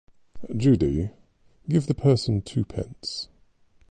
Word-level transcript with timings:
Judy- 0.57 1.11
give 1.69 1.85
the 1.85 1.93
person 1.93 2.41
twopence. 2.41 3.27